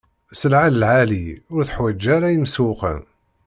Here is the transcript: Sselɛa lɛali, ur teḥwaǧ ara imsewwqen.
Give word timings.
Sselɛa 0.33 0.69
lɛali, 0.73 1.25
ur 1.53 1.61
teḥwaǧ 1.67 2.03
ara 2.15 2.27
imsewwqen. 2.35 3.01